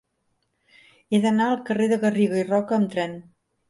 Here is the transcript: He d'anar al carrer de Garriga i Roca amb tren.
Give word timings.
He 1.13 1.21
d'anar 1.27 1.51
al 1.51 1.63
carrer 1.69 1.93
de 1.95 2.03
Garriga 2.07 2.43
i 2.43 2.51
Roca 2.53 2.83
amb 2.83 2.95
tren. 2.99 3.19